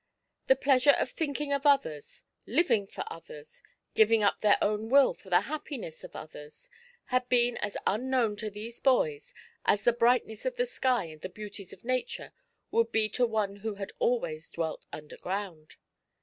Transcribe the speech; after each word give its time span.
The 0.47 0.55
pleasure 0.55 0.95
of 0.97 1.11
thinking 1.11 1.53
of 1.53 1.63
others, 1.63 2.23
living 2.47 2.87
for 2.87 3.03
others, 3.05 3.61
giving 3.93 4.23
up 4.23 4.41
their 4.41 4.57
own 4.59 4.89
will 4.89 5.13
for 5.13 5.29
the 5.29 5.41
happiness 5.41 6.03
of 6.03 6.15
others, 6.15 6.71
had 7.05 7.29
been 7.29 7.55
as 7.57 7.77
unknown 7.85 8.35
to 8.37 8.49
these 8.49 8.79
boys 8.79 9.35
as 9.63 9.83
the 9.83 9.93
brightness 9.93 10.43
of 10.43 10.57
the 10.57 10.65
sky 10.65 11.03
and 11.05 11.21
the 11.21 11.29
beauties 11.29 11.71
of 11.71 11.85
Nature 11.85 12.33
would 12.71 12.91
be 12.91 13.09
to 13.09 13.27
one 13.27 13.57
who 13.57 13.75
had 13.75 13.91
always 13.99 14.49
dwelt 14.49 14.87
underground. 14.91 15.75